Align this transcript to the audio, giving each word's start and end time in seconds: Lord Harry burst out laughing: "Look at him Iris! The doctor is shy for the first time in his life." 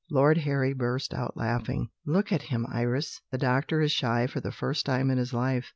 Lord 0.09 0.39
Harry 0.39 0.73
burst 0.73 1.13
out 1.13 1.37
laughing: 1.37 1.89
"Look 2.07 2.31
at 2.31 2.41
him 2.41 2.65
Iris! 2.73 3.21
The 3.29 3.37
doctor 3.37 3.81
is 3.81 3.91
shy 3.91 4.25
for 4.25 4.39
the 4.39 4.51
first 4.51 4.83
time 4.87 5.11
in 5.11 5.19
his 5.19 5.31
life." 5.31 5.69